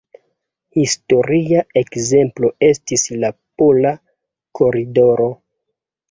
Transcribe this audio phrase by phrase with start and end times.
[0.83, 3.31] Historia ekzemplo estis la
[3.63, 3.91] Pola
[4.61, 5.29] koridoro,